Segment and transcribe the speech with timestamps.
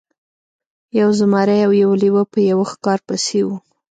[0.99, 3.55] یو زمری او یو لیوه په یوه ښکار پسې وو.